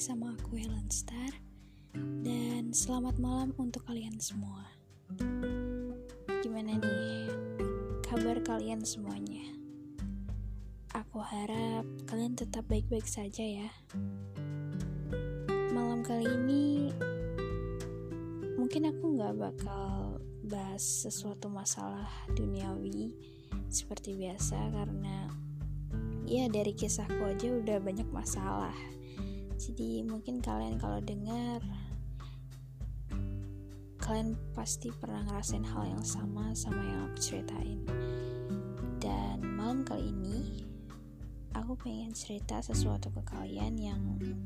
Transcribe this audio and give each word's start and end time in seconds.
sama 0.00 0.32
aku 0.32 0.56
Helen 0.56 0.88
Star 0.88 1.36
Dan 2.24 2.72
selamat 2.72 3.20
malam 3.20 3.52
untuk 3.60 3.84
kalian 3.84 4.16
semua. 4.16 4.72
Gimana 6.40 6.80
nih 6.80 7.28
kabar 8.00 8.40
kalian 8.40 8.80
semuanya? 8.88 9.44
Aku 10.96 11.20
harap 11.20 11.84
kalian 12.08 12.40
tetap 12.40 12.64
baik-baik 12.72 13.04
saja 13.04 13.44
ya. 13.44 13.68
Malam 15.76 16.00
kali 16.00 16.24
ini 16.24 16.88
Mungkin 18.56 18.88
aku 18.96 19.20
gak 19.20 19.36
bakal 19.36 20.24
bahas 20.48 21.04
sesuatu 21.04 21.52
masalah 21.52 22.08
duniawi 22.32 23.12
Seperti 23.68 24.16
biasa 24.16 24.56
karena 24.72 25.49
ya 26.30 26.46
dari 26.46 26.70
kisahku 26.70 27.26
aja 27.26 27.50
udah 27.50 27.82
banyak 27.82 28.06
masalah. 28.14 28.74
Jadi 29.58 30.06
mungkin 30.06 30.38
kalian 30.38 30.78
kalau 30.78 31.02
dengar 31.02 31.58
kalian 33.98 34.38
pasti 34.54 34.94
pernah 34.94 35.26
ngerasain 35.26 35.66
hal 35.66 35.90
yang 35.90 36.06
sama 36.06 36.54
sama 36.54 36.78
yang 36.86 37.10
aku 37.10 37.18
ceritain. 37.18 37.82
Dan 39.02 39.42
malam 39.58 39.82
kali 39.82 40.14
ini 40.14 40.62
aku 41.50 41.74
pengen 41.74 42.14
cerita 42.14 42.62
sesuatu 42.62 43.10
ke 43.10 43.26
kalian 43.26 43.74
yang 43.74 44.02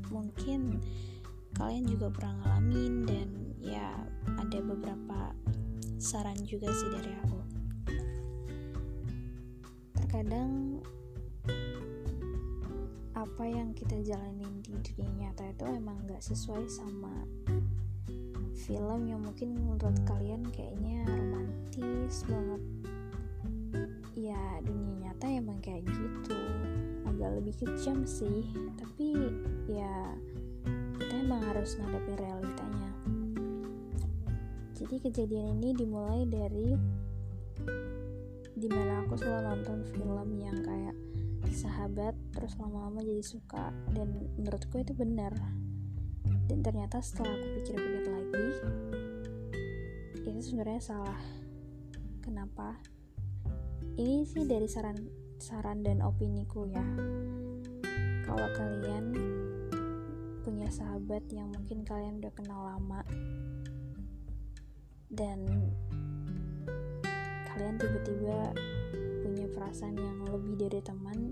mungkin 0.09 0.81
kalian 1.53 1.85
juga 1.85 2.09
pernah 2.09 2.33
ngalamin 2.41 2.93
dan 3.05 3.29
ya 3.61 3.93
ada 4.41 4.57
beberapa 4.57 5.37
saran 6.01 6.41
juga 6.49 6.73
sih 6.73 6.89
dari 6.89 7.13
aku. 7.13 7.39
Terkadang 10.01 10.81
apa 13.15 13.47
yang 13.47 13.71
kita 13.71 13.95
jalanin 14.03 14.59
di 14.59 14.75
dunia 14.75 15.31
nyata 15.31 15.47
itu 15.47 15.63
emang 15.71 16.03
gak 16.03 16.19
sesuai 16.19 16.67
sama 16.67 17.23
film 18.67 19.07
yang 19.07 19.23
mungkin 19.23 19.55
menurut 19.55 19.95
kalian 20.03 20.43
kayaknya 20.51 21.07
romantis 21.07 22.27
banget. 22.27 22.61
Ya 24.19 24.59
dunia 24.67 25.07
nyata 25.07 25.31
emang 25.31 25.63
kayak 25.63 25.87
gitu. 25.87 26.35
Agak 27.07 27.39
lebih 27.39 27.55
kejam 27.55 28.03
sih 28.03 28.51
tapi 28.75 29.15
ya 29.71 30.11
kita 30.99 31.15
emang 31.15 31.39
harus 31.39 31.79
ngadepin 31.79 32.19
realitanya. 32.19 32.91
Jadi 34.75 34.95
kejadian 35.07 35.63
ini 35.63 35.71
dimulai 35.71 36.27
dari 36.27 36.75
di 38.55 38.67
mana 38.67 39.07
aku 39.07 39.15
selalu 39.15 39.55
nonton 39.55 39.79
film 39.87 40.29
yang 40.39 40.59
kayak 40.63 40.95
sahabat 41.53 42.15
terus 42.33 42.57
lama-lama 42.57 43.03
jadi 43.03 43.21
suka. 43.21 43.73
Dan 43.93 44.31
menurutku 44.39 44.81
itu 44.81 44.95
benar. 44.95 45.33
Dan 46.45 46.61
ternyata 46.61 47.01
setelah 47.01 47.33
aku 47.33 47.47
pikir-pikir 47.61 48.05
lagi 48.09 48.47
itu 50.25 50.51
sebenarnya 50.51 50.81
salah. 50.81 51.21
Kenapa? 52.19 52.81
Ini 53.95 54.27
sih 54.27 54.43
dari 54.43 54.67
saran 54.67 54.97
saran 55.39 55.85
dan 55.85 56.03
opini 56.03 56.43
ku 56.49 56.67
ya. 56.67 56.83
Kalau 58.25 58.49
kalian 58.57 59.15
punya 60.43 60.67
sahabat 60.67 61.23
yang 61.31 61.49
mungkin 61.55 61.87
kalian 61.87 62.19
udah 62.19 62.33
kenal 62.35 62.61
lama 62.67 63.01
dan 65.13 65.45
kalian 67.47 67.79
tiba-tiba 67.79 68.51
perasaan 69.55 69.95
yang 69.95 70.27
lebih 70.27 70.67
dari 70.67 70.83
teman 70.83 71.31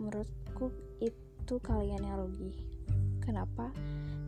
menurutku 0.00 0.72
itu 1.04 1.54
kalian 1.60 2.00
yang 2.00 2.16
rugi. 2.24 2.56
Kenapa? 3.20 3.68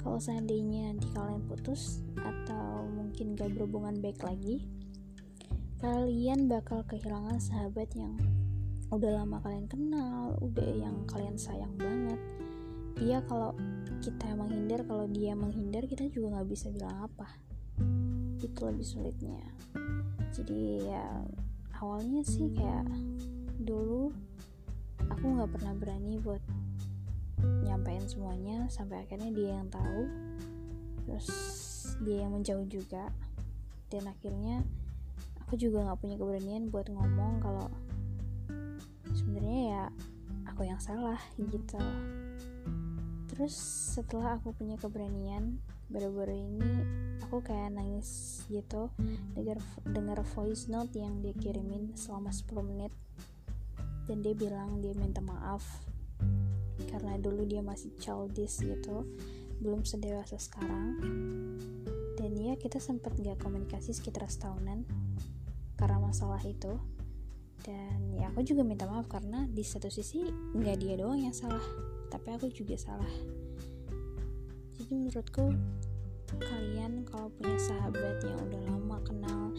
Kalau 0.04 0.20
seandainya 0.20 0.92
nanti 0.92 1.08
kalian 1.16 1.42
putus 1.48 2.04
atau 2.20 2.84
mungkin 2.86 3.34
gak 3.34 3.50
berhubungan 3.56 3.98
baik 3.98 4.20
lagi 4.22 4.68
kalian 5.78 6.50
bakal 6.50 6.82
kehilangan 6.90 7.38
sahabat 7.38 7.86
yang 7.94 8.18
udah 8.90 9.22
lama 9.22 9.38
kalian 9.38 9.70
kenal 9.70 10.34
udah 10.42 10.70
yang 10.74 11.06
kalian 11.06 11.38
sayang 11.38 11.70
banget. 11.78 12.18
Dia 12.98 13.22
kalau 13.30 13.54
kita 14.02 14.26
menghindar 14.34 14.82
kalau 14.90 15.06
dia 15.06 15.38
menghindar 15.38 15.86
kita 15.86 16.10
juga 16.10 16.34
nggak 16.34 16.50
bisa 16.50 16.74
bilang 16.74 17.06
apa. 17.06 17.30
Itu 18.42 18.58
lebih 18.66 18.82
sulitnya. 18.82 19.38
Jadi 20.34 20.82
ya 20.82 21.22
awalnya 21.78 22.22
sih 22.26 22.50
kayak 22.54 22.86
dulu 23.62 24.10
aku 25.08 25.24
nggak 25.24 25.50
pernah 25.54 25.74
berani 25.74 26.18
buat 26.20 26.42
nyampein 27.62 28.02
semuanya 28.06 28.66
sampai 28.66 29.06
akhirnya 29.06 29.30
dia 29.30 29.50
yang 29.62 29.68
tahu. 29.70 30.02
Terus 31.06 31.28
dia 32.02 32.26
yang 32.26 32.34
menjauh 32.34 32.66
juga. 32.66 33.10
Dan 33.88 34.04
akhirnya 34.10 34.60
aku 35.40 35.56
juga 35.56 35.86
nggak 35.86 36.00
punya 36.02 36.16
keberanian 36.20 36.68
buat 36.68 36.92
ngomong 36.92 37.40
kalau 37.40 37.72
sebenarnya 39.16 39.60
ya 39.72 39.84
aku 40.44 40.68
yang 40.68 40.80
salah 40.82 41.18
gitu. 41.38 41.80
Terus 43.32 43.54
setelah 43.96 44.36
aku 44.36 44.52
punya 44.52 44.76
keberanian 44.76 45.62
baru-baru 45.88 46.36
ini 46.36 46.72
aku 47.24 47.44
kayak 47.44 47.76
nangis 47.76 48.40
gitu. 48.48 48.92
Dengar 49.36 49.60
dengar 49.84 50.20
voice 50.36 50.68
note 50.68 50.96
yang 50.96 51.20
dia 51.20 51.36
kirimin 51.36 51.92
selama 51.96 52.32
10 52.32 52.48
menit. 52.64 52.92
Dan 54.08 54.24
dia 54.24 54.32
bilang 54.32 54.80
dia 54.80 54.96
minta 54.96 55.20
maaf. 55.20 55.64
Karena 56.88 57.20
dulu 57.20 57.44
dia 57.44 57.60
masih 57.60 57.92
childish 58.00 58.64
gitu. 58.64 59.04
Belum 59.60 59.84
sedewasa 59.84 60.40
sekarang. 60.40 60.96
Dan 62.16 62.32
ya 62.34 62.56
kita 62.56 62.80
sempat 62.80 63.14
gak 63.20 63.40
komunikasi 63.40 63.92
sekitar 63.92 64.26
setahunan 64.28 64.88
karena 65.76 65.98
masalah 66.00 66.40
itu. 66.44 66.80
Dan 67.64 68.16
ya 68.16 68.32
aku 68.32 68.40
juga 68.46 68.64
minta 68.64 68.88
maaf 68.88 69.10
karena 69.10 69.44
di 69.44 69.60
satu 69.60 69.90
sisi 69.92 70.24
nggak 70.56 70.76
dia 70.78 70.94
doang 70.96 71.20
yang 71.20 71.34
salah 71.34 71.60
tapi 72.08 72.32
aku 72.32 72.48
juga 72.48 72.74
salah 72.80 73.12
jadi 74.88 75.04
menurutku 75.04 75.52
kalian 76.48 77.04
kalau 77.04 77.28
punya 77.36 77.60
sahabat 77.60 78.24
yang 78.24 78.40
udah 78.40 78.62
lama 78.72 78.96
kenal 79.04 79.52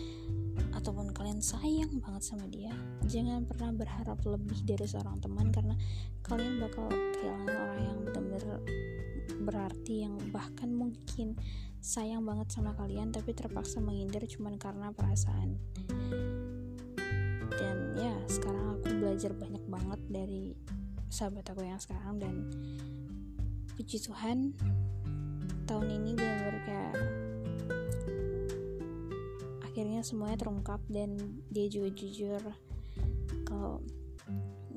ataupun 0.73 1.13
kalian 1.13 1.37
sayang 1.37 2.01
banget 2.01 2.33
sama 2.33 2.49
dia 2.49 2.73
jangan 3.05 3.45
pernah 3.45 3.69
berharap 3.69 4.17
lebih 4.25 4.57
dari 4.65 4.89
seorang 4.89 5.21
teman 5.21 5.53
karena 5.53 5.77
kalian 6.25 6.57
bakal 6.57 6.89
kehilangan 6.89 7.45
orang 7.45 7.81
yang 7.85 7.99
benar-benar 8.09 8.57
berarti 9.45 9.93
yang 10.09 10.17
bahkan 10.33 10.73
mungkin 10.73 11.37
sayang 11.77 12.25
banget 12.25 12.49
sama 12.49 12.73
kalian 12.73 13.13
tapi 13.13 13.37
terpaksa 13.37 13.77
menghindar 13.85 14.25
cuman 14.25 14.57
karena 14.57 14.89
perasaan. 14.89 15.61
Dan 17.53 17.77
ya 18.01 18.17
sekarang 18.25 18.81
aku 18.81 18.97
belajar 18.97 19.37
banyak 19.37 19.61
banget 19.69 20.01
dari 20.09 20.57
sahabat 21.13 21.45
aku 21.53 21.61
yang 21.61 21.77
sekarang 21.77 22.17
dan 22.17 22.49
puji 23.77 24.01
Tuhan 24.01 24.57
tahun 25.69 26.01
ini 26.01 26.17
benar-benar 26.17 26.57
kayak 26.65 26.95
akhirnya 29.61 30.01
semuanya 30.01 30.41
terungkap 30.41 30.81
dan 30.89 31.13
dia 31.53 31.69
juga 31.69 31.93
jujur 31.93 32.41
kalau 33.45 33.77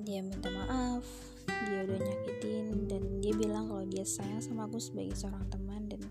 dia 0.04 0.20
minta 0.20 0.52
maaf 0.52 1.00
dia 1.48 1.88
udah 1.88 1.97
nyakitin 1.97 2.92
dan 2.92 3.02
dia 3.25 3.32
bilang 3.32 3.72
kalau 3.72 3.88
dia 3.88 4.04
sayang 4.04 4.44
sama 4.44 4.69
aku 4.69 4.76
sebagai 4.76 5.16
seorang 5.16 5.48
teman 5.48 5.88
dan 5.88 6.05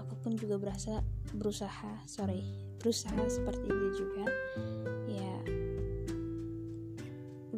aku 0.00 0.16
pun 0.24 0.32
juga 0.40 0.56
berasa 0.56 1.04
berusaha 1.36 2.00
sorry 2.08 2.40
berusaha 2.80 3.20
seperti 3.28 3.68
dia 3.68 3.90
juga 3.92 4.24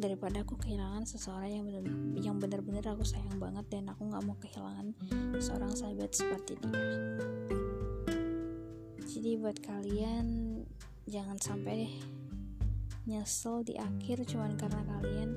daripada 0.01 0.41
aku 0.41 0.57
kehilangan 0.57 1.05
seseorang 1.05 1.61
yang 1.61 1.65
bener 1.69 1.85
yang 2.17 2.35
benar-benar 2.41 2.81
aku 2.89 3.05
sayang 3.05 3.37
banget 3.37 3.69
dan 3.69 3.85
aku 3.93 4.09
nggak 4.09 4.23
mau 4.25 4.33
kehilangan 4.41 4.97
seorang 5.37 5.71
sahabat 5.77 6.09
seperti 6.09 6.57
dia. 6.57 6.81
Jadi 9.05 9.37
buat 9.37 9.61
kalian 9.61 10.57
jangan 11.05 11.37
sampai 11.37 11.85
deh 11.85 11.95
nyesel 13.05 13.61
di 13.61 13.77
akhir 13.77 14.25
cuman 14.25 14.57
karena 14.57 14.81
kalian 14.89 15.29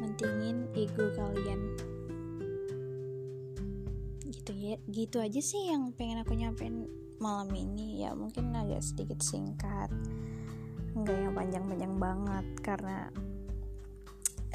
mentingin 0.00 0.56
ego 0.72 1.12
kalian. 1.12 1.60
Gitu 4.24 4.52
ya 4.56 4.80
gitu 4.88 5.20
aja 5.20 5.40
sih 5.44 5.68
yang 5.68 5.92
pengen 5.92 6.24
aku 6.24 6.32
nyampein 6.32 6.88
malam 7.20 7.52
ini. 7.52 8.00
Ya 8.00 8.16
mungkin 8.16 8.56
agak 8.56 8.80
sedikit 8.80 9.20
singkat 9.20 9.92
nggak 10.96 11.18
yang 11.20 11.34
panjang-panjang 11.36 11.94
banget 12.00 12.46
karena 12.64 13.12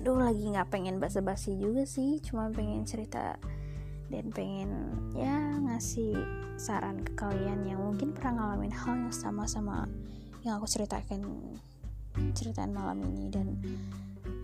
aduh 0.03 0.19
lagi 0.19 0.51
nggak 0.51 0.67
pengen 0.67 0.99
basa-basi 0.99 1.55
juga 1.55 1.87
sih 1.87 2.19
cuma 2.19 2.51
pengen 2.51 2.83
cerita 2.83 3.39
dan 4.11 4.27
pengen 4.35 4.99
ya 5.15 5.55
ngasih 5.63 6.19
saran 6.59 6.99
ke 7.07 7.15
kalian 7.15 7.63
yang 7.63 7.79
mungkin 7.79 8.11
pernah 8.11 8.51
ngalamin 8.51 8.75
hal 8.75 8.99
yang 8.99 9.15
sama 9.15 9.47
sama 9.47 9.87
yang 10.43 10.59
aku 10.59 10.67
ceritakan 10.67 11.23
ceritaan 12.35 12.75
malam 12.75 13.01
ini. 13.01 13.31
Dan 13.31 13.57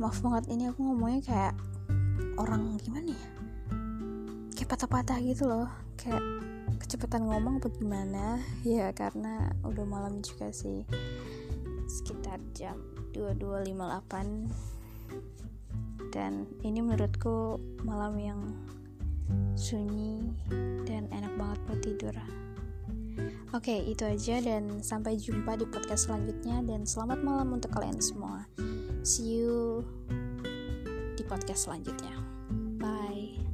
maaf 0.02 0.24
banget 0.24 0.50
ini 0.50 0.72
aku 0.72 0.80
ngomongnya 0.82 1.22
kayak 1.22 1.56
orang 2.40 2.80
gimana 2.82 3.14
ya? 3.14 3.30
Kayak 4.56 4.70
patah-patah 4.76 5.20
gitu 5.22 5.44
loh. 5.46 5.70
Kayak 6.00 6.24
kecepatan 6.80 7.28
ngomong 7.28 7.62
apa 7.62 7.70
gimana? 7.76 8.40
Ya 8.66 8.90
karena 8.96 9.52
udah 9.68 9.86
malam 9.86 10.24
juga 10.24 10.50
sih. 10.56 10.88
Sekitar 11.90 12.40
jam 12.56 12.80
22.58 13.14 14.79
dan 16.10 16.50
ini 16.66 16.82
menurutku 16.82 17.62
malam 17.86 18.18
yang 18.18 18.42
sunyi 19.54 20.34
dan 20.88 21.06
enak 21.14 21.34
banget 21.38 21.60
buat 21.68 21.82
tidur 21.82 22.16
Oke, 23.50 23.74
itu 23.82 24.06
aja 24.06 24.38
dan 24.46 24.78
sampai 24.86 25.18
jumpa 25.18 25.58
di 25.58 25.66
podcast 25.66 26.06
selanjutnya 26.06 26.62
dan 26.70 26.86
selamat 26.86 27.20
malam 27.26 27.58
untuk 27.58 27.74
kalian 27.74 27.98
semua. 27.98 28.46
See 29.02 29.42
you 29.42 29.82
di 31.18 31.26
podcast 31.26 31.66
selanjutnya. 31.66 32.14
Bye. 32.78 33.49